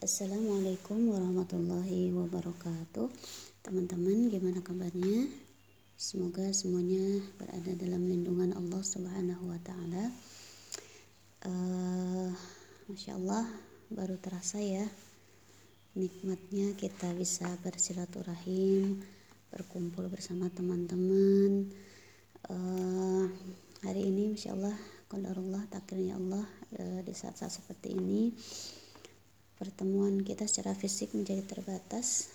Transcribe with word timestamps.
Assalamualaikum 0.00 1.12
warahmatullahi 1.12 2.08
wabarakatuh. 2.08 3.12
Teman-teman 3.60 4.32
gimana 4.32 4.64
kabarnya? 4.64 5.28
Semoga 5.92 6.56
semuanya 6.56 7.20
berada 7.36 7.68
dalam 7.76 8.08
lindungan 8.08 8.56
Allah 8.56 8.80
subhanahu 8.80 9.52
wa 9.52 9.60
ta'ala. 9.60 10.08
Uh, 11.44 12.32
Masya 12.88 13.20
Allah 13.20 13.44
baru 13.92 14.16
terasa 14.16 14.56
ya 14.64 14.88
Nikmatnya 15.92 16.72
kita 16.80 17.12
bisa 17.12 17.52
bersilaturahim 17.60 19.04
Berkumpul 19.52 20.08
bersama 20.08 20.48
teman-teman. 20.48 21.68
Uh, 22.48 23.28
Hari 23.84 24.08
ini 24.08 24.32
Masya 24.32 24.56
Allah 24.56 24.76
Qadarullah 25.12 25.68
takdirnya 25.68 26.16
Allah 26.16 26.48
uh, 26.80 27.00
di 27.04 27.12
saat-saat 27.12 27.52
seperti 27.52 27.92
ini 27.92 28.32
pertemuan 29.60 30.24
kita 30.24 30.48
secara 30.48 30.72
fisik 30.72 31.12
menjadi 31.12 31.44
terbatas. 31.44 32.32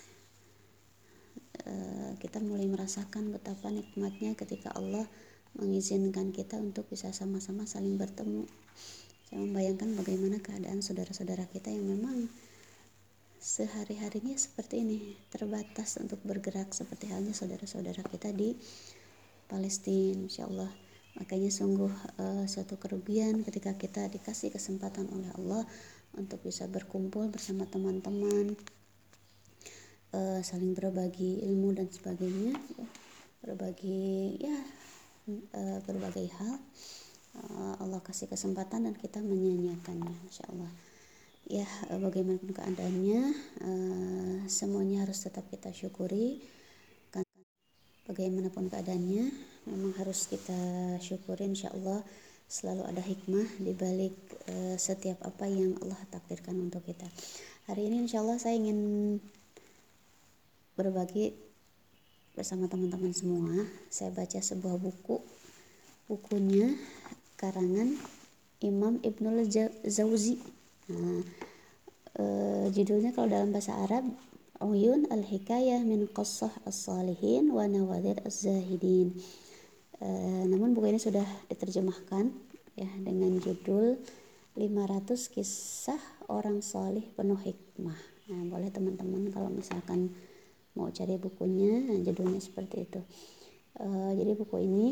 Eh, 1.65 2.13
kita 2.21 2.37
mulai 2.37 2.69
merasakan 2.69 3.33
betapa 3.33 3.73
nikmatnya 3.73 4.37
ketika 4.37 4.69
Allah 4.77 5.09
mengizinkan 5.57 6.29
kita 6.29 6.61
untuk 6.61 6.85
bisa 6.85 7.09
sama-sama 7.09 7.65
saling 7.65 7.97
bertemu. 7.97 8.45
Saya 9.25 9.41
membayangkan 9.41 9.97
bagaimana 9.97 10.37
keadaan 10.37 10.85
saudara-saudara 10.85 11.49
kita 11.49 11.73
yang 11.73 11.89
memang 11.89 12.29
sehari-harinya 13.41 14.37
seperti 14.37 14.85
ini 14.85 15.17
terbatas 15.33 15.97
untuk 15.97 16.21
bergerak 16.21 16.77
seperti 16.77 17.09
halnya 17.09 17.33
saudara-saudara 17.33 18.05
kita 18.05 18.29
di 18.29 18.53
Palestina. 19.49 20.29
Insya 20.29 20.45
Allah 20.45 20.84
makanya 21.15 21.47
sungguh 21.47 21.91
uh, 22.19 22.43
suatu 22.43 22.75
kerugian 22.75 23.39
ketika 23.47 23.71
kita 23.75 24.11
dikasih 24.11 24.51
kesempatan 24.51 25.07
oleh 25.15 25.31
Allah 25.39 25.63
untuk 26.19 26.43
bisa 26.43 26.67
berkumpul 26.67 27.31
bersama 27.31 27.63
teman-teman 27.67 28.55
uh, 30.11 30.39
saling 30.43 30.75
berbagi 30.75 31.43
ilmu 31.47 31.75
dan 31.75 31.87
sebagainya 31.87 32.55
ya. 32.55 32.87
berbagi 33.43 34.35
ya 34.43 34.57
uh, 35.55 35.79
berbagai 35.87 36.27
hal 36.35 36.59
uh, 37.39 37.75
Allah 37.79 38.03
kasih 38.03 38.27
kesempatan 38.27 38.91
dan 38.91 38.95
kita 38.99 39.23
menyanyiakannya 39.23 40.15
Insya 40.27 40.51
Allah 40.51 40.71
ya 41.45 41.67
bagaimanapun 41.95 42.51
keadaannya 42.57 43.21
uh, 43.61 44.37
semuanya 44.49 45.05
harus 45.05 45.21
tetap 45.21 45.45
kita 45.47 45.69
syukuri 45.69 46.41
kan 47.13 47.23
bagaimanapun 48.09 48.67
keadaannya 48.67 49.54
memang 49.65 49.93
harus 49.97 50.29
kita 50.29 50.55
syukuri 51.01 51.49
Insya 51.49 51.73
Allah 51.73 52.01
selalu 52.45 52.83
ada 52.85 53.01
hikmah 53.01 53.47
di 53.57 53.73
balik 53.73 54.15
uh, 54.53 54.77
setiap 54.77 55.17
apa 55.25 55.49
yang 55.49 55.73
Allah 55.81 55.97
takdirkan 56.13 56.55
untuk 56.61 56.85
kita. 56.85 57.09
Hari 57.65 57.89
ini 57.89 58.05
insya 58.05 58.21
Allah 58.21 58.37
saya 58.37 58.61
ingin 58.61 59.17
berbagi 60.77 61.33
bersama 62.37 62.69
teman-teman 62.69 63.09
semua. 63.09 63.65
Saya 63.89 64.13
baca 64.13 64.37
sebuah 64.37 64.77
buku, 64.77 65.17
bukunya 66.05 66.69
karangan 67.41 67.97
Imam 68.61 69.01
Ibnul 69.01 69.49
Zawzi. 69.89 70.37
Nah, 70.93 71.25
uh, 72.21 72.65
judulnya 72.69 73.09
kalau 73.17 73.33
dalam 73.33 73.49
bahasa 73.49 73.73
Arab 73.73 74.05
Uyun 74.61 75.09
al-Hikayah 75.11 75.83
min 75.83 76.07
Qassah 76.07 76.53
as-Salihin 76.63 77.49
wa 77.49 77.65
Nawadir 77.65 78.21
az-Zahidin. 78.21 79.17
Eh, 80.03 80.43
namun 80.51 80.75
buku 80.75 80.91
ini 80.91 80.99
sudah 80.99 81.23
diterjemahkan 81.47 82.27
ya 82.75 82.89
dengan 82.99 83.39
judul 83.39 83.95
500 84.59 85.31
kisah 85.31 85.99
orang 86.27 86.59
solih 86.59 87.03
penuh 87.15 87.39
hikmah. 87.39 87.95
Nah, 88.31 88.41
boleh 88.51 88.67
teman-teman 88.71 89.31
kalau 89.31 89.47
misalkan 89.47 90.11
mau 90.75 90.91
cari 90.91 91.15
bukunya, 91.15 91.79
nah, 91.79 91.99
judulnya 92.03 92.43
seperti 92.43 92.83
itu. 92.83 92.99
Uh, 93.75 94.11
jadi 94.15 94.35
buku 94.35 94.55
ini 94.63 94.87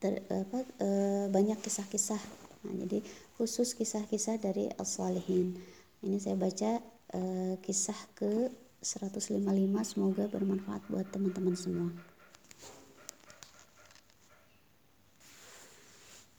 ter, 0.00 0.24
apa, 0.28 0.64
uh, 0.80 1.26
banyak 1.32 1.56
kisah-kisah. 1.60 2.20
Nah, 2.68 2.74
jadi 2.84 3.00
khusus 3.40 3.72
kisah-kisah 3.72 4.40
dari 4.40 4.68
as-salihin. 4.76 5.56
Ini 6.04 6.16
saya 6.20 6.36
baca 6.36 6.80
uh, 7.16 7.54
kisah 7.64 7.96
ke 8.16 8.52
155 8.82 9.38
semoga 9.84 10.24
bermanfaat 10.28 10.82
buat 10.90 11.06
teman-teman 11.14 11.54
semua. 11.56 12.11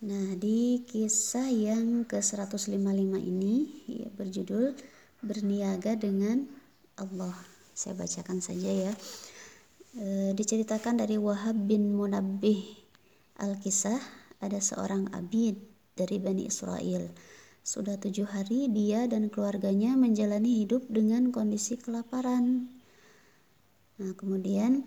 Nah, 0.03 0.36
di 0.36 0.84
kisah 0.84 1.47
yang 1.47 2.03
ke-155 2.03 2.75
ini 3.24 3.72
ya, 3.88 4.12
berjudul 4.12 4.75
Berniaga 5.24 5.96
dengan 5.96 6.44
Allah. 7.00 7.31
Saya 7.72 7.96
bacakan 7.96 8.44
saja 8.44 8.68
ya. 8.68 8.91
E, 9.96 10.36
diceritakan 10.36 11.00
dari 11.00 11.16
Wahab 11.16 11.56
bin 11.56 11.96
Munabbih 11.96 12.68
Al-Kisah, 13.40 13.96
ada 14.44 14.59
seorang 14.59 15.08
abid 15.16 15.56
dari 15.96 16.20
Bani 16.20 16.52
Israel. 16.52 17.08
Sudah 17.64 17.96
tujuh 17.96 18.28
hari 18.28 18.68
dia 18.75 19.08
dan 19.08 19.31
keluarganya 19.31 19.96
menjalani 19.96 20.68
hidup 20.68 20.84
dengan 20.91 21.31
kondisi 21.31 21.80
kelaparan. 21.80 22.68
Nah, 24.03 24.12
kemudian 24.20 24.84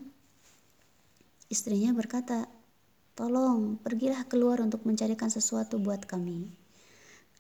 istrinya 1.48 1.96
berkata, 1.96 2.52
Tolong, 3.16 3.80
pergilah 3.80 4.28
keluar 4.28 4.60
untuk 4.60 4.84
mencarikan 4.84 5.32
sesuatu 5.32 5.80
buat 5.80 6.04
kami. 6.04 6.52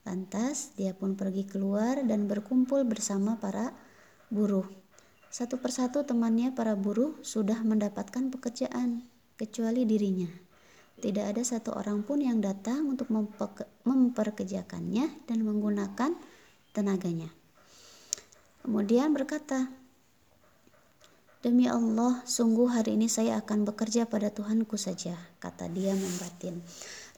Lantas, 0.08 0.72
dia 0.72 0.96
pun 0.96 1.20
pergi 1.20 1.44
keluar 1.44 2.00
dan 2.00 2.24
berkumpul 2.24 2.80
bersama 2.88 3.36
para 3.36 3.76
buruh. 4.32 4.64
Satu 5.28 5.60
persatu 5.60 6.00
temannya 6.00 6.56
para 6.56 6.72
buruh 6.72 7.20
sudah 7.20 7.60
mendapatkan 7.60 8.32
pekerjaan, 8.32 9.04
kecuali 9.36 9.84
dirinya. 9.84 10.32
Tidak 10.96 11.28
ada 11.28 11.44
satu 11.44 11.76
orang 11.76 12.08
pun 12.08 12.24
yang 12.24 12.40
datang 12.40 12.88
untuk 12.88 13.12
memperkerjakannya 13.84 15.28
dan 15.28 15.38
menggunakan 15.44 16.16
tenaganya. 16.72 17.28
Kemudian 18.64 19.12
berkata, 19.12 19.68
Demi 21.46 21.70
Allah, 21.70 22.26
sungguh 22.26 22.74
hari 22.74 22.98
ini 22.98 23.06
saya 23.06 23.38
akan 23.38 23.70
bekerja 23.70 24.10
pada 24.10 24.34
Tuhanku 24.34 24.74
saja, 24.74 25.14
kata 25.38 25.70
dia 25.70 25.94
membatin. 25.94 26.58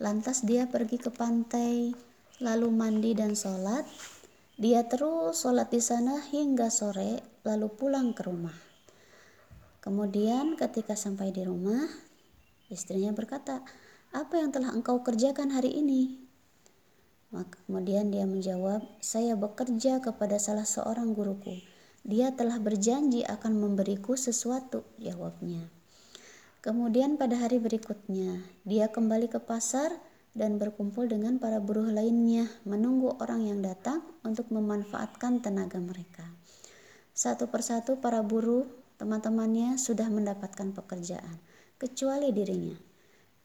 Lantas 0.05 0.45
dia 0.45 0.69
pergi 0.69 1.01
ke 1.01 1.09
pantai, 1.09 1.97
lalu 2.37 2.69
mandi 2.69 3.17
dan 3.17 3.33
sholat. 3.33 3.89
Dia 4.61 4.85
terus 4.85 5.41
sholat 5.41 5.73
di 5.73 5.81
sana 5.81 6.21
hingga 6.29 6.69
sore, 6.69 7.41
lalu 7.41 7.73
pulang 7.73 8.13
ke 8.13 8.29
rumah. 8.29 8.53
Kemudian 9.81 10.61
ketika 10.61 10.93
sampai 10.93 11.33
di 11.33 11.49
rumah, 11.49 11.89
istrinya 12.69 13.17
berkata, 13.17 13.65
apa 14.13 14.45
yang 14.45 14.53
telah 14.53 14.77
engkau 14.77 15.01
kerjakan 15.01 15.57
hari 15.57 15.73
ini? 15.73 16.21
Maka 17.33 17.65
kemudian 17.65 18.13
dia 18.13 18.29
menjawab, 18.29 18.85
saya 19.01 19.41
bekerja 19.41 20.05
kepada 20.05 20.37
salah 20.37 20.69
seorang 20.69 21.17
guruku 21.17 21.78
dia 22.07 22.33
telah 22.33 22.57
berjanji 22.63 23.27
akan 23.27 23.59
memberiku 23.59 24.15
sesuatu, 24.15 24.87
jawabnya. 25.01 25.67
Kemudian 26.59 27.15
pada 27.15 27.39
hari 27.39 27.63
berikutnya, 27.63 28.43
dia 28.67 28.91
kembali 28.91 29.31
ke 29.31 29.39
pasar 29.39 29.95
dan 30.35 30.59
berkumpul 30.59 31.07
dengan 31.07 31.39
para 31.39 31.63
buruh 31.63 31.87
lainnya, 31.91 32.51
menunggu 32.67 33.15
orang 33.23 33.47
yang 33.47 33.61
datang 33.63 34.03
untuk 34.27 34.51
memanfaatkan 34.51 35.39
tenaga 35.43 35.79
mereka. 35.79 36.27
Satu 37.15 37.51
persatu 37.51 37.99
para 37.99 38.23
buruh, 38.23 38.67
teman-temannya 38.99 39.79
sudah 39.79 40.11
mendapatkan 40.11 40.75
pekerjaan, 40.75 41.39
kecuali 41.79 42.35
dirinya. 42.35 42.79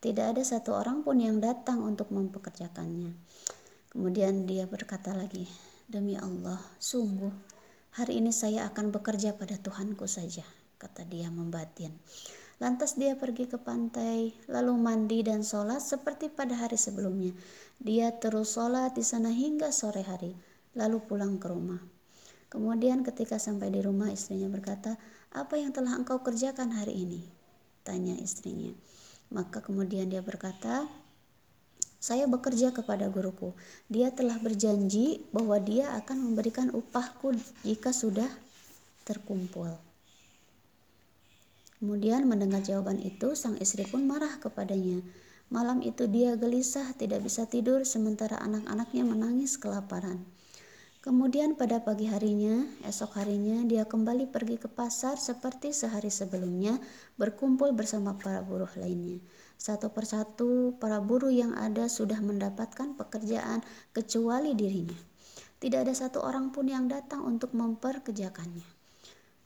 Tidak 0.02 0.36
ada 0.36 0.44
satu 0.44 0.76
orang 0.76 1.06
pun 1.06 1.22
yang 1.22 1.40
datang 1.40 1.86
untuk 1.86 2.12
mempekerjakannya. 2.12 3.14
Kemudian 3.94 4.50
dia 4.50 4.66
berkata 4.66 5.14
lagi, 5.14 5.46
"Demi 5.86 6.18
Allah, 6.18 6.60
sungguh 6.82 7.53
Hari 7.94 8.26
ini 8.26 8.34
saya 8.34 8.66
akan 8.74 8.90
bekerja 8.90 9.38
pada 9.38 9.54
Tuhanku 9.54 10.10
saja, 10.10 10.42
kata 10.82 11.06
dia 11.06 11.30
membatin. 11.30 11.94
Lantas 12.58 12.98
dia 12.98 13.14
pergi 13.14 13.46
ke 13.46 13.62
pantai, 13.62 14.34
lalu 14.50 14.74
mandi 14.82 15.22
dan 15.22 15.46
sholat 15.46 15.78
seperti 15.78 16.34
pada 16.34 16.58
hari 16.58 16.74
sebelumnya. 16.74 17.38
Dia 17.78 18.10
terus 18.18 18.58
sholat 18.58 18.98
di 18.98 19.06
sana 19.06 19.30
hingga 19.30 19.70
sore 19.70 20.02
hari, 20.02 20.34
lalu 20.74 21.06
pulang 21.06 21.38
ke 21.38 21.46
rumah. 21.54 21.78
Kemudian 22.50 23.06
ketika 23.06 23.38
sampai 23.38 23.70
di 23.70 23.86
rumah 23.86 24.10
istrinya 24.10 24.50
berkata, 24.50 24.98
apa 25.30 25.62
yang 25.62 25.70
telah 25.70 25.94
engkau 25.94 26.18
kerjakan 26.26 26.74
hari 26.74 26.98
ini? 26.98 27.22
Tanya 27.86 28.18
istrinya. 28.18 28.74
Maka 29.30 29.62
kemudian 29.62 30.10
dia 30.10 30.26
berkata, 30.26 30.90
saya 32.04 32.28
bekerja 32.28 32.76
kepada 32.76 33.08
guruku. 33.08 33.56
Dia 33.88 34.12
telah 34.12 34.36
berjanji 34.44 35.24
bahwa 35.32 35.56
dia 35.64 35.96
akan 36.04 36.20
memberikan 36.20 36.68
upahku 36.76 37.32
jika 37.64 37.96
sudah 37.96 38.28
terkumpul. 39.08 39.72
Kemudian 41.80 42.28
mendengar 42.28 42.60
jawaban 42.60 43.00
itu, 43.00 43.40
sang 43.40 43.56
istri 43.64 43.88
pun 43.88 44.04
marah 44.04 44.36
kepadanya. 44.44 45.00
Malam 45.48 45.80
itu 45.80 46.04
dia 46.12 46.36
gelisah, 46.36 46.92
tidak 47.00 47.24
bisa 47.24 47.48
tidur, 47.48 47.88
sementara 47.88 48.36
anak-anaknya 48.36 49.08
menangis 49.08 49.56
kelaparan. 49.56 50.28
Kemudian 51.04 51.60
pada 51.60 51.84
pagi 51.84 52.08
harinya, 52.08 52.64
esok 52.88 53.20
harinya 53.20 53.64
dia 53.68 53.84
kembali 53.84 54.32
pergi 54.32 54.60
ke 54.60 54.72
pasar 54.72 55.20
seperti 55.20 55.76
sehari 55.76 56.08
sebelumnya, 56.08 56.80
berkumpul 57.20 57.76
bersama 57.76 58.16
para 58.16 58.40
buruh 58.40 58.72
lainnya. 58.80 59.20
Satu 59.64 59.96
persatu 59.96 60.76
para 60.76 61.00
buruh 61.00 61.32
yang 61.32 61.56
ada 61.56 61.88
sudah 61.88 62.20
mendapatkan 62.20 63.00
pekerjaan 63.00 63.64
kecuali 63.96 64.60
dirinya. 64.60 65.00
Tidak 65.64 65.88
ada 65.88 65.96
satu 65.96 66.20
orang 66.20 66.52
pun 66.52 66.68
yang 66.68 66.92
datang 66.92 67.24
untuk 67.24 67.56
memperkerjakannya. 67.56 68.68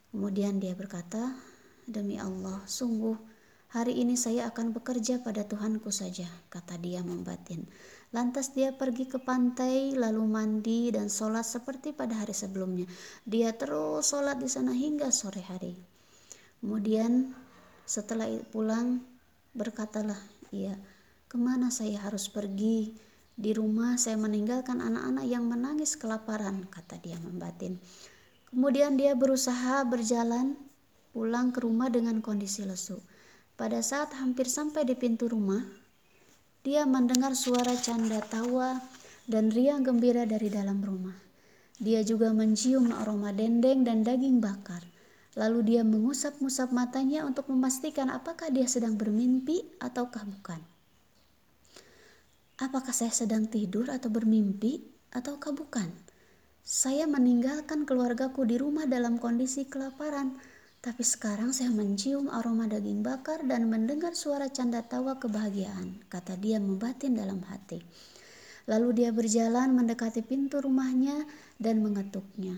Kemudian 0.10 0.58
dia 0.58 0.74
berkata, 0.74 1.38
"Demi 1.86 2.18
Allah, 2.18 2.66
sungguh 2.66 3.14
hari 3.70 4.02
ini 4.02 4.18
saya 4.18 4.50
akan 4.50 4.74
bekerja 4.74 5.22
pada 5.22 5.46
Tuhanku 5.46 5.94
saja," 5.94 6.26
kata 6.50 6.82
dia 6.82 7.06
membatin. 7.06 7.70
Lantas 8.10 8.58
dia 8.58 8.74
pergi 8.74 9.06
ke 9.06 9.22
pantai, 9.22 9.94
lalu 9.94 10.26
mandi 10.26 10.90
dan 10.90 11.14
sholat 11.14 11.46
seperti 11.46 11.94
pada 11.94 12.18
hari 12.18 12.34
sebelumnya. 12.34 12.90
Dia 13.22 13.54
terus 13.54 14.10
sholat 14.10 14.42
di 14.42 14.50
sana 14.50 14.74
hingga 14.74 15.14
sore 15.14 15.46
hari. 15.46 15.78
Kemudian 16.58 17.38
setelah 17.86 18.26
pulang, 18.50 19.17
berkatalah 19.58 20.22
ia, 20.54 20.78
ke 21.28 21.36
mana 21.36 21.74
saya 21.74 22.00
harus 22.06 22.30
pergi? 22.30 22.94
Di 23.38 23.54
rumah 23.54 23.98
saya 24.02 24.18
meninggalkan 24.18 24.82
anak-anak 24.82 25.26
yang 25.30 25.46
menangis 25.46 25.94
kelaparan, 25.98 26.66
kata 26.70 26.98
dia 27.02 27.18
membatin. 27.22 27.78
Kemudian 28.50 28.98
dia 28.98 29.14
berusaha 29.14 29.86
berjalan 29.86 30.58
pulang 31.14 31.54
ke 31.54 31.62
rumah 31.62 31.90
dengan 31.90 32.22
kondisi 32.22 32.66
lesu. 32.66 32.98
Pada 33.58 33.82
saat 33.82 34.14
hampir 34.18 34.46
sampai 34.50 34.86
di 34.86 34.94
pintu 34.98 35.30
rumah, 35.30 35.62
dia 36.66 36.86
mendengar 36.86 37.34
suara 37.38 37.74
canda 37.78 38.22
tawa 38.26 38.82
dan 39.28 39.54
riang 39.54 39.84
gembira 39.84 40.24
dari 40.24 40.50
dalam 40.50 40.82
rumah. 40.82 41.18
Dia 41.78 42.02
juga 42.02 42.34
mencium 42.34 42.90
aroma 42.90 43.30
dendeng 43.30 43.86
dan 43.86 44.02
daging 44.02 44.42
bakar. 44.42 44.82
Lalu 45.38 45.60
dia 45.78 45.82
mengusap-ngusap 45.86 46.74
matanya 46.74 47.22
untuk 47.30 47.46
memastikan 47.54 48.10
apakah 48.10 48.50
dia 48.50 48.66
sedang 48.66 48.98
bermimpi 48.98 49.78
ataukah 49.78 50.26
bukan. 50.26 50.58
Apakah 52.58 52.90
saya 52.90 53.14
sedang 53.14 53.46
tidur 53.46 53.94
atau 53.94 54.10
bermimpi 54.10 54.82
ataukah 55.14 55.54
bukan? 55.54 55.94
Saya 56.66 57.06
meninggalkan 57.06 57.86
keluargaku 57.86 58.50
di 58.50 58.58
rumah 58.58 58.90
dalam 58.90 59.22
kondisi 59.22 59.70
kelaparan 59.70 60.42
tapi 60.78 61.02
sekarang 61.02 61.52
saya 61.52 61.74
mencium 61.74 62.30
aroma 62.30 62.70
daging 62.70 63.02
bakar 63.02 63.42
dan 63.44 63.66
mendengar 63.66 64.14
suara 64.14 64.48
canda 64.48 64.86
tawa 64.86 65.18
kebahagiaan, 65.18 66.06
kata 66.06 66.38
dia 66.38 66.62
membatin 66.62 67.18
dalam 67.18 67.42
hati. 67.50 67.82
Lalu 68.72 69.04
dia 69.04 69.10
berjalan 69.12 69.74
mendekati 69.74 70.22
pintu 70.22 70.62
rumahnya 70.62 71.28
dan 71.58 71.82
mengetuknya. 71.82 72.56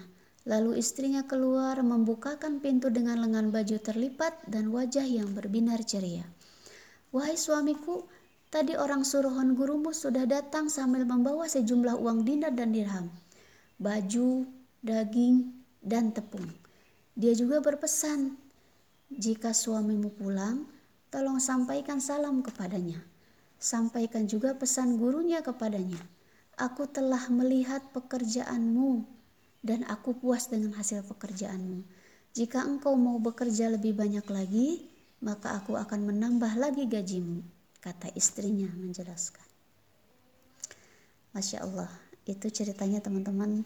Lalu 0.48 0.80
istrinya 0.80 1.28
keluar 1.28 1.76
membukakan 1.84 2.64
pintu 2.64 2.88
dengan 2.88 3.20
lengan 3.20 3.52
baju 3.52 3.76
terlipat 3.76 4.40
dan 4.48 4.72
wajah 4.72 5.04
yang 5.04 5.36
berbinar 5.36 5.84
ceria. 5.84 6.24
Wahai 7.12 7.36
suamiku, 7.36 8.08
tadi 8.48 8.80
orang 8.80 9.04
suruhan 9.04 9.52
gurumu 9.58 9.92
sudah 9.92 10.24
datang 10.24 10.72
sambil 10.72 11.04
membawa 11.04 11.50
sejumlah 11.50 12.00
uang 12.00 12.24
dinar 12.24 12.56
dan 12.56 12.72
dirham, 12.72 13.12
baju, 13.82 14.48
daging, 14.80 15.52
dan 15.84 16.16
tepung. 16.16 16.48
Dia 17.20 17.36
juga 17.36 17.60
berpesan, 17.60 18.40
jika 19.12 19.52
suamimu 19.52 20.16
pulang, 20.16 20.64
tolong 21.12 21.42
sampaikan 21.44 22.00
salam 22.00 22.40
kepadanya. 22.40 23.04
Sampaikan 23.60 24.24
juga 24.24 24.56
pesan 24.56 24.96
gurunya 24.96 25.44
kepadanya. 25.44 26.00
Aku 26.56 26.88
telah 26.88 27.28
melihat 27.28 27.84
pekerjaanmu 27.92 29.19
dan 29.60 29.84
aku 29.88 30.16
puas 30.16 30.48
dengan 30.48 30.76
hasil 30.80 31.04
pekerjaanmu. 31.08 31.84
Jika 32.36 32.64
engkau 32.64 32.96
mau 32.96 33.18
bekerja 33.20 33.74
lebih 33.74 33.98
banyak 33.98 34.26
lagi, 34.32 34.88
maka 35.20 35.60
aku 35.60 35.76
akan 35.76 36.14
menambah 36.14 36.56
lagi 36.56 36.88
gajimu, 36.88 37.44
kata 37.84 38.14
istrinya 38.16 38.70
menjelaskan. 38.72 39.44
Masya 41.36 41.66
Allah, 41.66 41.92
itu 42.24 42.48
ceritanya 42.50 43.04
teman-teman. 43.04 43.66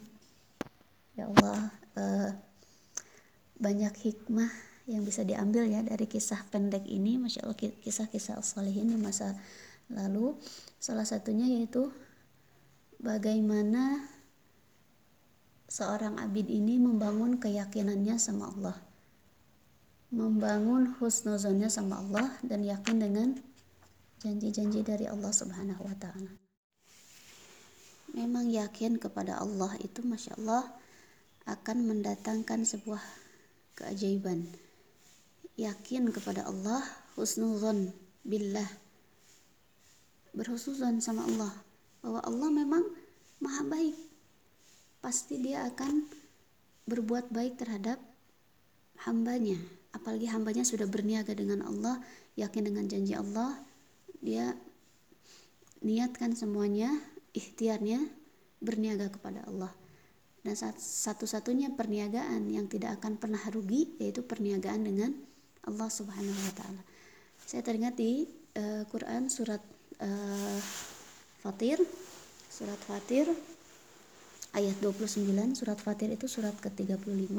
Ya 1.14 1.30
Allah, 1.30 1.60
uh, 2.00 2.30
banyak 3.62 3.94
hikmah 3.94 4.50
yang 4.90 5.08
bisa 5.08 5.24
diambil 5.24 5.64
ya 5.64 5.80
dari 5.80 6.04
kisah 6.04 6.44
pendek 6.52 6.84
ini 6.84 7.16
Masya 7.16 7.48
Allah 7.48 7.56
kisah-kisah 7.56 8.44
salihin 8.44 8.92
di 8.92 9.00
masa 9.00 9.32
lalu 9.88 10.36
salah 10.76 11.08
satunya 11.08 11.48
yaitu 11.48 11.88
bagaimana 13.00 14.04
seorang 15.74 16.22
abid 16.22 16.54
ini 16.54 16.78
membangun 16.78 17.42
keyakinannya 17.42 18.22
sama 18.22 18.54
Allah. 18.54 18.78
Membangun 20.14 20.94
husnuzonnya 21.02 21.66
sama 21.74 21.98
Allah 21.98 22.30
dan 22.46 22.62
yakin 22.62 23.02
dengan 23.02 23.34
janji-janji 24.22 24.86
dari 24.86 25.10
Allah 25.10 25.34
subhanahu 25.34 25.82
wa 25.82 25.98
ta'ala. 25.98 26.30
Memang 28.14 28.54
yakin 28.54 29.02
kepada 29.02 29.42
Allah 29.42 29.74
itu 29.82 30.06
Masya 30.06 30.38
Allah 30.38 30.70
akan 31.50 31.90
mendatangkan 31.90 32.70
sebuah 32.70 33.02
keajaiban. 33.74 34.46
Yakin 35.58 36.14
kepada 36.14 36.46
Allah 36.46 36.86
husnuzon 37.18 37.90
billah. 38.22 38.70
Berhusnuzon 40.38 41.02
sama 41.02 41.26
Allah. 41.26 41.54
Bahwa 42.06 42.22
Allah 42.22 42.50
memang 42.54 42.86
maha 43.42 43.66
baik 43.66 44.13
pasti 45.04 45.36
dia 45.44 45.68
akan 45.68 46.08
berbuat 46.88 47.28
baik 47.28 47.60
terhadap 47.60 48.00
hambanya. 49.04 49.60
Apalagi 49.92 50.32
hambanya 50.32 50.64
sudah 50.64 50.88
berniaga 50.88 51.36
dengan 51.36 51.68
Allah 51.68 52.00
yakin 52.40 52.72
dengan 52.72 52.88
janji 52.88 53.14
Allah 53.14 53.54
dia 54.24 54.56
niatkan 55.84 56.34
semuanya 56.34 56.90
ikhtiarnya 57.36 58.00
berniaga 58.64 59.12
kepada 59.12 59.44
Allah. 59.44 59.76
Dan 60.44 60.56
satu-satunya 60.80 61.76
perniagaan 61.76 62.48
yang 62.48 62.72
tidak 62.72 63.00
akan 63.00 63.20
pernah 63.20 63.44
rugi 63.52 64.00
yaitu 64.00 64.24
perniagaan 64.24 64.88
dengan 64.88 65.12
Allah 65.68 65.88
Subhanahu 65.92 66.40
wa 66.48 66.54
taala. 66.56 66.82
Saya 67.44 67.64
teringat 67.64 68.00
di 68.00 68.28
uh, 68.56 68.88
Quran 68.88 69.28
surat 69.28 69.60
uh, 70.00 70.60
Fatir. 71.44 71.80
Surat 72.48 72.80
Fatir 72.88 73.28
ayat 74.54 74.78
29 74.82 75.58
surat 75.58 75.78
Fatir 75.82 76.14
itu 76.14 76.30
surat 76.30 76.54
ke-35 76.62 77.38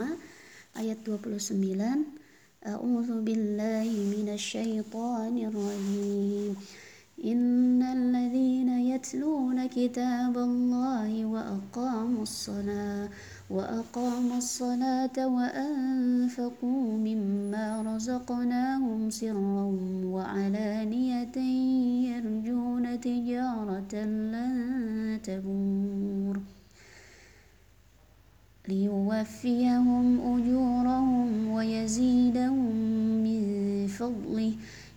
ayat 0.74 0.98
29 1.06 1.54
A'udzu 2.64 3.20
billahi 3.22 3.92
minasyaitonir 4.08 5.52
rajim 5.52 6.56
Innal 7.14 8.10
ladzina 8.10 8.74
yatluna 8.82 9.70
kitaballahi 9.70 11.22
wa 11.22 11.54
aqamus 11.54 12.50
shalah 12.50 13.06
wa 13.46 13.62
aqamus 13.62 14.58
shalata 14.58 15.30
wa 15.30 15.46
anfaqu 15.46 16.66
mimma 16.98 17.86
razaqnahum 17.86 19.14
sirran 19.14 20.10
wa 20.10 20.26
alaniyatan 20.26 22.10
yarjuna 22.10 22.98
tijaratan 22.98 24.10
lan 24.34 24.54
tabur. 25.22 26.53
ليوفيهم 28.69 30.05
أجورهم 30.19 31.27
ويزيدهم 31.47 32.65
من 33.23 33.41
فضله 33.87 34.53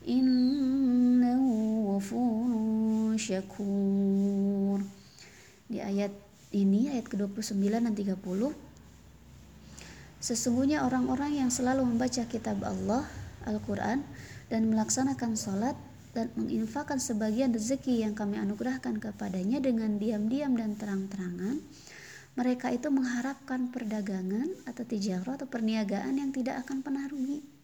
innahu 0.06 1.94
ghafurun 1.94 3.14
syakur 3.14 4.82
di 5.70 5.78
ayat 5.78 6.10
ini 6.52 6.90
ayat 6.90 7.06
ke-29 7.06 7.54
dan 7.62 7.94
30 7.94 8.18
sesungguhnya 10.22 10.82
orang-orang 10.86 11.38
yang 11.46 11.50
selalu 11.50 11.86
membaca 11.86 12.26
kitab 12.26 12.58
Allah 12.66 13.06
Al-Quran 13.46 14.02
dan 14.50 14.68
melaksanakan 14.70 15.38
sholat 15.38 15.74
dan 16.12 16.28
menginfakkan 16.36 17.00
sebagian 17.00 17.56
rezeki 17.56 18.04
yang 18.04 18.12
kami 18.12 18.36
anugerahkan 18.36 19.00
kepadanya 19.00 19.64
dengan 19.64 19.96
diam-diam 19.96 20.52
dan 20.58 20.76
terang-terangan 20.76 21.56
mereka 22.37 22.69
itu 22.69 22.87
mengharapkan 22.93 23.73
perdagangan 23.73 24.47
atau 24.69 24.85
tijarah 24.85 25.41
atau 25.41 25.49
perniagaan 25.49 26.21
yang 26.21 26.29
tidak 26.29 26.61
akan 26.63 26.85
pernah 26.85 27.09
rugi 27.09 27.57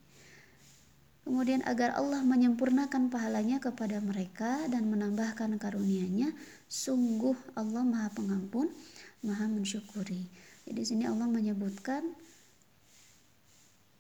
Kemudian 1.24 1.64
agar 1.64 1.96
Allah 1.96 2.20
menyempurnakan 2.20 3.08
pahalanya 3.08 3.64
kepada 3.64 4.04
mereka 4.04 4.68
dan 4.68 4.92
menambahkan 4.92 5.56
karunia-Nya, 5.56 6.36
sungguh 6.68 7.56
Allah 7.56 7.88
Maha 7.88 8.12
Pengampun, 8.12 8.68
Maha 9.24 9.48
Mensyukuri. 9.48 10.28
Jadi 10.68 10.76
di 10.76 10.84
sini 10.84 11.04
Allah 11.08 11.32
menyebutkan 11.32 12.04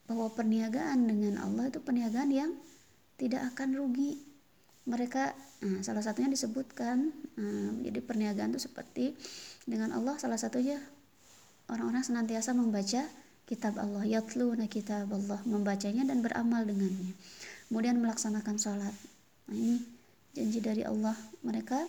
bahwa 0.03 0.35
perniagaan 0.35 1.07
dengan 1.07 1.39
Allah 1.39 1.71
itu 1.71 1.79
perniagaan 1.79 2.31
yang 2.31 2.51
tidak 3.15 3.55
akan 3.55 3.71
rugi. 3.79 4.19
Mereka 4.83 5.23
nah, 5.63 5.79
salah 5.79 6.03
satunya 6.03 6.27
disebutkan 6.27 7.11
nah, 7.39 7.71
jadi 7.79 7.99
perniagaan 8.03 8.51
itu 8.51 8.67
seperti 8.67 9.15
dengan 9.63 9.95
Allah 9.95 10.19
salah 10.19 10.35
satunya 10.35 10.75
orang-orang 11.71 12.03
senantiasa 12.03 12.51
membaca 12.51 13.07
kitab 13.47 13.79
Allah 13.79 14.03
yatluna 14.03 14.67
kitab 14.67 15.07
Allah 15.07 15.39
membacanya 15.47 16.03
dan 16.03 16.19
beramal 16.19 16.67
dengannya 16.67 17.15
kemudian 17.73 17.97
melaksanakan 17.97 18.61
sholat. 18.61 18.93
Nah 19.49 19.55
ini 19.57 19.81
janji 20.37 20.61
dari 20.61 20.85
Allah. 20.85 21.17
Mereka 21.41 21.79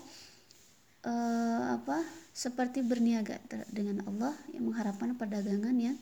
uh, 1.04 1.76
apa 1.76 2.00
seperti 2.32 2.80
berniaga 2.80 3.36
dengan 3.68 4.00
Allah 4.08 4.32
yang 4.56 4.72
mengharapkan 4.72 5.12
perdagangan 5.12 5.76
yang 5.76 6.00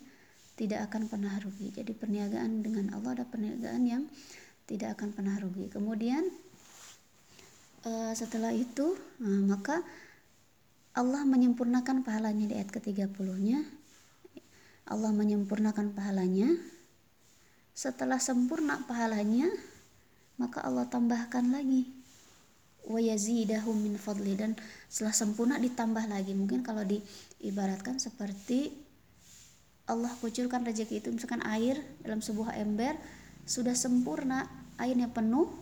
tidak 0.54 0.86
akan 0.86 1.10
pernah 1.10 1.34
rugi. 1.42 1.74
Jadi 1.74 1.92
perniagaan 1.98 2.62
dengan 2.62 2.94
Allah 2.94 3.18
ada 3.18 3.26
perniagaan 3.26 3.82
yang 3.82 4.02
tidak 4.70 4.94
akan 4.94 5.10
pernah 5.10 5.34
rugi. 5.42 5.66
Kemudian 5.66 6.22
uh, 7.86 8.12
setelah 8.14 8.54
itu 8.54 8.94
uh, 9.22 9.42
maka 9.46 9.82
Allah 10.92 11.24
menyempurnakan 11.24 12.04
pahalanya 12.04 12.52
di 12.52 12.54
ayat 12.56 12.68
ke-30-nya. 12.68 13.64
Allah 14.92 15.08
menyempurnakan 15.08 15.96
pahalanya. 15.96 16.52
Setelah 17.72 18.20
sempurna 18.20 18.84
pahalanya 18.84 19.48
maka 20.36 20.60
Allah 20.60 20.84
tambahkan 20.92 21.48
lagi. 21.48 21.88
Fadli. 23.96 24.36
Dan 24.36 24.52
setelah 24.92 25.16
sempurna 25.16 25.56
ditambah 25.56 26.04
lagi. 26.12 26.36
Mungkin 26.36 26.60
kalau 26.60 26.84
diibaratkan 26.84 27.96
seperti 27.96 28.68
Allah 29.88 30.12
kucurkan 30.20 30.68
rezeki 30.68 31.00
itu. 31.00 31.08
Misalkan 31.08 31.40
air 31.48 31.80
dalam 32.04 32.20
sebuah 32.20 32.52
ember 32.60 33.00
sudah 33.48 33.72
sempurna 33.72 34.44
airnya 34.76 35.08
penuh 35.08 35.61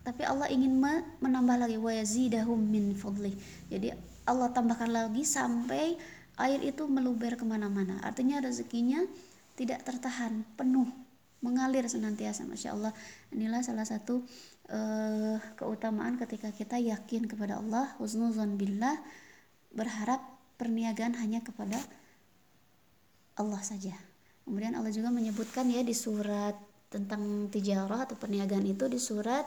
tapi 0.00 0.24
Allah 0.24 0.48
ingin 0.48 0.80
menambah 1.20 1.56
lagi 1.60 1.76
wa 1.76 1.92
yazidahum 1.92 2.56
min 2.56 2.96
fadli 2.96 3.36
jadi 3.68 3.94
Allah 4.30 4.52
tambahkan 4.54 4.90
lagi 4.90 5.26
sampai 5.26 5.98
air 6.40 6.60
itu 6.64 6.88
meluber 6.88 7.36
ke 7.36 7.44
mana-mana. 7.44 8.00
Artinya 8.00 8.40
rezekinya 8.40 9.04
tidak 9.58 9.84
tertahan 9.84 10.46
penuh 10.56 10.88
mengalir 11.44 11.84
senantiasa 11.88 12.46
masya 12.48 12.76
Allah. 12.76 12.92
Inilah 13.32 13.60
salah 13.64 13.84
satu 13.84 14.24
uh, 14.72 15.36
keutamaan 15.56 16.16
ketika 16.20 16.52
kita 16.52 16.76
yakin 16.80 17.28
kepada 17.28 17.60
Allah 17.60 17.92
husnuzon 18.00 18.56
billah 18.60 18.96
berharap 19.72 20.20
perniagaan 20.56 21.16
hanya 21.16 21.40
kepada 21.40 21.76
Allah 23.36 23.60
saja. 23.64 23.96
Kemudian 24.44 24.76
Allah 24.76 24.92
juga 24.92 25.08
menyebutkan 25.12 25.68
ya 25.68 25.80
di 25.80 25.96
surat 25.96 26.56
tentang 26.90 27.48
tijarah 27.48 28.04
atau 28.04 28.18
perniagaan 28.18 28.66
itu 28.66 28.90
di 28.90 28.98
surat 28.98 29.46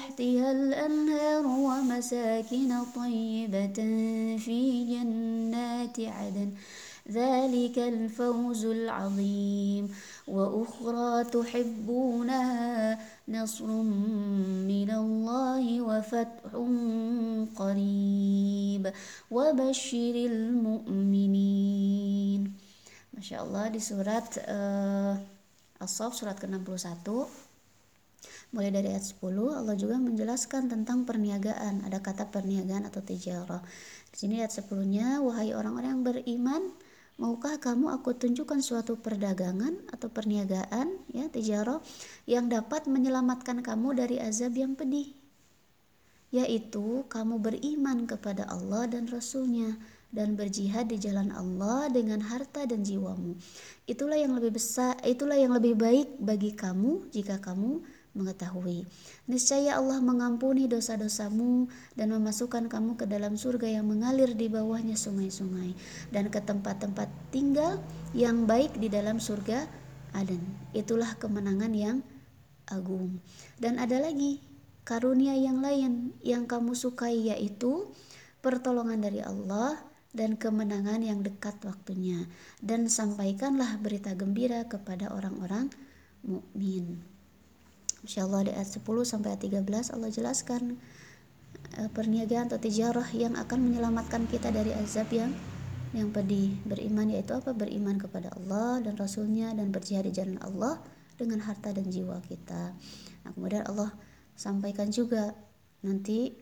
تحتها 0.00 0.52
الأنهار 0.52 1.44
ومساكن 1.46 2.72
طيبة 2.96 3.78
في 4.40 4.84
جنات 4.88 6.00
عدن. 6.00 6.50
ذلك 7.12 7.78
الفوز 7.78 8.64
العظيم. 8.64 9.94
وأخرى 10.28 11.24
تحبونها 11.24 12.98
نصر 13.28 13.66
من 14.72 14.90
الله 14.90 15.80
وفتح 15.80 16.52
قريب. 17.56 18.92
وبشر 19.30 20.14
المؤمنين. 20.32 21.60
Masya 23.20 23.44
Allah 23.44 23.68
di 23.68 23.80
surat 23.84 24.32
uh, 24.48 25.12
As-Saff 25.76 26.16
surat 26.16 26.40
ke-61. 26.40 27.49
Mulai 28.50 28.74
dari 28.74 28.90
ayat 28.90 29.06
10 29.06 29.26
Allah 29.54 29.76
juga 29.78 29.96
menjelaskan 29.98 30.70
tentang 30.70 31.06
perniagaan. 31.06 31.86
Ada 31.86 32.02
kata 32.02 32.30
perniagaan 32.30 32.86
atau 32.86 33.02
tijarah. 33.02 33.62
Di 34.10 34.16
sini 34.26 34.42
ayat 34.42 34.54
10-nya 34.58 35.22
wahai 35.22 35.54
orang-orang 35.54 35.90
yang 35.94 36.04
beriman 36.06 36.62
Maukah 37.20 37.60
kamu 37.60 37.92
aku 38.00 38.16
tunjukkan 38.16 38.64
suatu 38.64 38.96
perdagangan 38.96 39.92
atau 39.92 40.08
perniagaan 40.08 41.04
ya 41.12 41.28
tijaro 41.28 41.84
yang 42.24 42.48
dapat 42.48 42.88
menyelamatkan 42.88 43.60
kamu 43.60 43.92
dari 43.92 44.16
azab 44.16 44.56
yang 44.56 44.72
pedih? 44.72 45.12
Yaitu 46.32 47.04
kamu 47.12 47.36
beriman 47.44 48.08
kepada 48.08 48.48
Allah 48.48 48.88
dan 48.88 49.04
Rasulnya 49.04 49.76
dan 50.08 50.32
berjihad 50.32 50.88
di 50.88 50.96
jalan 50.96 51.28
Allah 51.36 51.92
dengan 51.92 52.24
harta 52.24 52.64
dan 52.64 52.80
jiwamu. 52.88 53.36
Itulah 53.84 54.16
yang 54.16 54.32
lebih 54.32 54.56
besar 54.56 54.96
itulah 55.04 55.36
yang 55.36 55.52
lebih 55.52 55.76
baik 55.76 56.16
bagi 56.24 56.56
kamu 56.56 57.12
jika 57.12 57.36
kamu 57.36 57.84
mengetahui. 58.14 58.86
Niscaya 59.30 59.78
Allah 59.78 60.02
mengampuni 60.02 60.66
dosa-dosamu 60.66 61.70
dan 61.94 62.10
memasukkan 62.10 62.66
kamu 62.66 62.98
ke 62.98 63.06
dalam 63.06 63.38
surga 63.38 63.80
yang 63.80 63.86
mengalir 63.86 64.34
di 64.34 64.50
bawahnya 64.50 64.98
sungai-sungai 64.98 65.74
dan 66.10 66.28
ke 66.28 66.42
tempat-tempat 66.42 67.06
tinggal 67.30 67.78
yang 68.10 68.44
baik 68.50 68.74
di 68.78 68.90
dalam 68.90 69.22
surga 69.22 69.66
Aden. 70.10 70.42
Itulah 70.74 71.14
kemenangan 71.22 71.70
yang 71.70 72.02
agung. 72.66 73.22
Dan 73.62 73.78
ada 73.78 74.02
lagi 74.02 74.42
karunia 74.82 75.38
yang 75.38 75.62
lain 75.62 76.14
yang 76.22 76.50
kamu 76.50 76.74
sukai 76.74 77.30
yaitu 77.30 77.86
pertolongan 78.42 78.98
dari 78.98 79.22
Allah 79.22 79.78
dan 80.10 80.34
kemenangan 80.34 81.06
yang 81.06 81.22
dekat 81.22 81.54
waktunya 81.62 82.26
dan 82.58 82.90
sampaikanlah 82.90 83.78
berita 83.78 84.18
gembira 84.18 84.66
kepada 84.66 85.14
orang-orang 85.14 85.70
mukmin. 86.26 87.09
Insya 88.00 88.24
Allah 88.24 88.48
di 88.48 88.52
ayat 88.56 88.70
10 88.80 88.80
sampai 89.04 89.36
ayat 89.36 89.42
13 89.44 89.92
Allah 89.92 90.08
jelaskan 90.08 90.80
uh, 91.76 91.88
perniagaan 91.92 92.48
atau 92.48 92.56
tijarah 92.56 93.04
yang 93.12 93.36
akan 93.36 93.58
menyelamatkan 93.60 94.24
kita 94.32 94.48
dari 94.48 94.72
azab 94.72 95.12
yang 95.12 95.32
yang 95.92 96.08
pedih. 96.08 96.56
Beriman 96.64 97.12
yaitu 97.12 97.36
apa? 97.36 97.52
Beriman 97.52 98.00
kepada 98.00 98.32
Allah 98.32 98.80
dan 98.80 98.96
Rasulnya 98.96 99.52
dan 99.52 99.68
berjihad 99.68 100.08
di 100.08 100.16
jalan 100.16 100.40
Allah 100.40 100.80
dengan 101.20 101.44
harta 101.44 101.76
dan 101.76 101.92
jiwa 101.92 102.24
kita. 102.24 102.72
Nah 103.26 103.30
kemudian 103.36 103.68
Allah 103.68 103.92
sampaikan 104.32 104.88
juga 104.88 105.36
nanti 105.84 106.32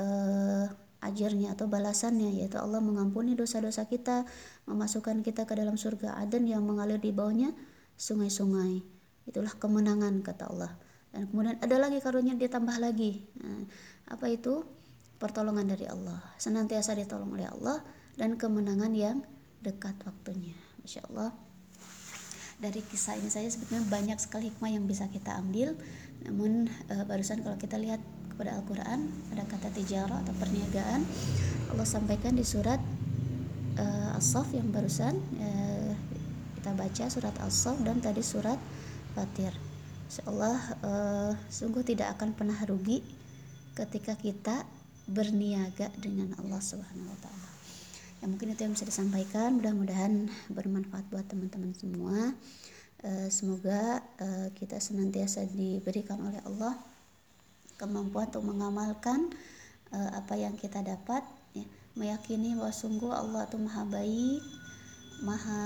uh, 0.00 0.64
ajarnya 1.04 1.52
atau 1.52 1.68
balasannya 1.68 2.40
yaitu 2.40 2.56
Allah 2.56 2.80
mengampuni 2.80 3.36
dosa-dosa 3.36 3.84
kita 3.84 4.24
memasukkan 4.64 5.20
kita 5.20 5.44
ke 5.44 5.52
dalam 5.52 5.76
surga 5.76 6.16
Aden 6.16 6.48
yang 6.48 6.64
mengalir 6.64 6.96
di 6.96 7.12
bawahnya 7.12 7.52
sungai-sungai. 8.00 8.80
Itulah 9.28 9.52
kemenangan 9.60 10.24
kata 10.24 10.48
Allah 10.48 10.72
dan 11.14 11.30
kemudian 11.30 11.54
ada 11.62 11.76
lagi 11.78 12.02
karunia 12.02 12.34
ditambah 12.34 12.74
lagi. 12.82 13.22
Nah, 13.38 13.62
apa 14.10 14.26
itu? 14.26 14.66
Pertolongan 15.22 15.70
dari 15.70 15.86
Allah. 15.86 16.18
Senantiasa 16.42 16.98
ditolong 16.98 17.30
oleh 17.30 17.46
Allah 17.46 17.78
dan 18.18 18.34
kemenangan 18.34 18.90
yang 18.90 19.22
dekat 19.62 19.94
waktunya. 20.02 20.58
Masya 20.82 21.06
Allah. 21.14 21.30
Dari 22.58 22.82
kisah 22.82 23.14
ini 23.14 23.30
saja 23.30 23.46
sebetulnya 23.46 23.86
banyak 23.86 24.18
sekali 24.18 24.50
hikmah 24.50 24.74
yang 24.74 24.90
bisa 24.90 25.06
kita 25.06 25.38
ambil. 25.38 25.78
Namun 26.26 26.66
e, 26.90 26.94
barusan 27.06 27.46
kalau 27.46 27.54
kita 27.62 27.78
lihat 27.78 28.02
kepada 28.34 28.58
Al-Quran 28.58 29.06
ada 29.30 29.46
kata 29.46 29.70
tijarah 29.70 30.18
atau 30.26 30.34
perniagaan 30.42 31.06
Allah 31.70 31.86
sampaikan 31.86 32.34
di 32.34 32.42
surat 32.42 32.82
e, 33.78 33.86
As-Saff 34.18 34.50
yang 34.50 34.74
barusan 34.74 35.14
e, 35.38 35.48
kita 36.58 36.74
baca 36.74 37.04
surat 37.06 37.34
As-Saff 37.38 37.78
dan 37.86 38.02
tadi 38.02 38.26
surat 38.26 38.58
Fatir 39.14 39.73
Insyaallah 40.08 40.58
uh, 40.84 41.32
sungguh 41.48 41.82
tidak 41.82 42.18
akan 42.18 42.36
pernah 42.36 42.56
rugi 42.68 43.00
ketika 43.74 44.14
kita 44.14 44.62
berniaga 45.08 45.90
dengan 46.00 46.32
Allah 46.40 46.60
Subhanahu 46.60 47.10
wa 47.10 47.18
taala. 47.20 47.48
Ya 48.22 48.24
mungkin 48.30 48.56
itu 48.56 48.64
yang 48.64 48.72
bisa 48.72 48.88
disampaikan, 48.88 49.60
mudah-mudahan 49.60 50.32
bermanfaat 50.48 51.04
buat 51.12 51.26
teman-teman 51.28 51.76
semua. 51.76 52.32
Uh, 53.04 53.28
semoga 53.28 54.00
uh, 54.16 54.48
kita 54.56 54.80
senantiasa 54.80 55.44
diberikan 55.52 56.16
oleh 56.24 56.40
Allah 56.48 56.72
kemampuan 57.76 58.32
untuk 58.32 58.48
mengamalkan 58.48 59.28
uh, 59.92 60.10
apa 60.16 60.40
yang 60.40 60.56
kita 60.56 60.80
dapat 60.80 61.20
ya, 61.52 61.66
meyakini 61.98 62.56
bahwa 62.56 62.72
sungguh 62.72 63.12
Allah 63.12 63.44
itu 63.44 63.60
maha 63.60 63.82
baik 63.84 64.40
maha 65.22 65.62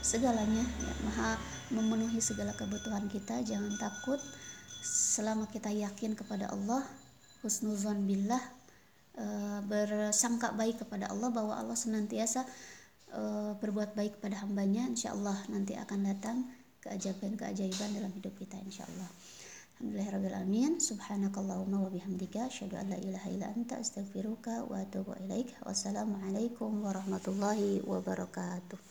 segalanya 0.00 0.64
ya, 0.64 0.92
maha 1.04 1.30
memenuhi 1.68 2.20
segala 2.20 2.56
kebutuhan 2.56 3.06
kita 3.08 3.44
jangan 3.44 3.74
takut. 3.76 4.20
Selama 4.78 5.50
kita 5.50 5.68
yakin 5.74 6.14
kepada 6.14 6.48
Allah 6.54 6.86
husnuzon 7.42 8.06
billah 8.06 8.40
e, 9.14 9.26
bersangka 9.66 10.54
baik 10.54 10.82
kepada 10.86 11.10
Allah 11.10 11.28
bahwa 11.30 11.54
Allah 11.54 11.74
senantiasa 11.74 12.46
e, 13.10 13.22
berbuat 13.58 13.94
baik 13.98 14.22
pada 14.22 14.42
hambanya 14.42 14.86
insya 14.86 15.14
Allah 15.14 15.36
nanti 15.50 15.74
akan 15.74 15.98
datang 16.06 16.46
keajaiban-keajaiban 16.82 17.90
dalam 17.94 18.10
hidup 18.14 18.34
kita 18.38 18.58
insya 18.62 18.86
Allah 18.86 19.10
Alhamdulillahirrahmanirrahim 19.78 20.82
Subhanakallahumma 20.82 21.86
wa 21.86 21.90
bihamdika 21.90 22.50
Asyadu 22.50 22.74
an 22.74 22.90
la 22.90 22.98
ilaha 22.98 23.28
illa 23.30 23.46
anta 23.54 23.78
astaghfiruka 23.78 24.66
wa 24.66 24.82
atubu 24.82 25.14
ilaik. 25.22 25.54
Wassalamualaikum 25.62 26.82
warahmatullahi 26.82 27.86
wabarakatuh 27.86 28.87